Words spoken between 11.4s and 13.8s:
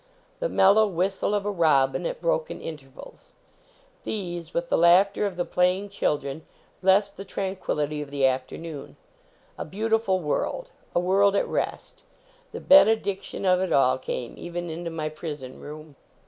rest. The ben ediction of it